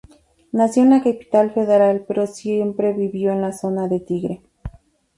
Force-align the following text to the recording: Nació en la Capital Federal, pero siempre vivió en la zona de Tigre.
Nació 0.51 0.81
en 0.81 0.89
la 0.89 1.03
Capital 1.03 1.51
Federal, 1.53 2.05
pero 2.07 2.25
siempre 2.25 2.91
vivió 2.91 3.31
en 3.31 3.41
la 3.43 3.53
zona 3.53 3.87
de 3.87 3.99
Tigre. 3.99 4.41